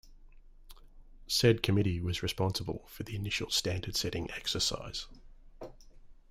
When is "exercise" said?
4.31-5.05